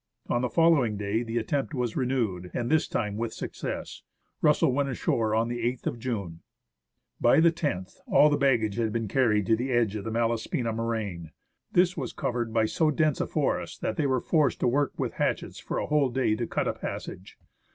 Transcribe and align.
On 0.29 0.41
the 0.41 0.49
following 0.49 0.97
day 0.97 1.21
the 1.21 1.37
attempt 1.37 1.75
was 1.75 1.95
renewed, 1.95 2.49
and 2.55 2.71
this 2.71 2.87
time 2.87 3.17
with 3.17 3.35
success. 3.35 4.01
Russell 4.41 4.71
went 4.71 4.89
on 4.89 4.95
shore 4.95 5.35
on 5.35 5.47
the 5.47 5.59
8th 5.59 5.85
of 5.85 5.99
June. 5.99 6.41
By 7.19 7.39
the 7.39 7.53
loth 7.73 8.01
all 8.07 8.27
the 8.31 8.35
baggage 8.35 8.77
had 8.77 8.91
been 8.91 9.07
carried 9.07 9.45
to 9.45 9.55
the 9.55 9.69
edge 9.69 9.95
of 9.95 10.03
the 10.03 10.09
Malaspina 10.09 10.73
moraine. 10.73 11.29
This 11.71 11.95
was 11.95 12.13
covered 12.13 12.51
by 12.51 12.65
so 12.65 12.89
dense 12.89 13.21
a 13.21 13.27
forest 13.27 13.81
that 13.81 13.95
they 13.95 14.07
were 14.07 14.21
forced 14.21 14.59
to 14.61 14.67
work 14.67 14.91
with 14.97 15.13
hatchets 15.13 15.59
for 15.59 15.77
a 15.77 15.85
whole 15.85 16.09
day 16.09 16.33
to 16.35 16.47
cut 16.47 16.67
a 16.67 16.73
passage. 16.73 17.37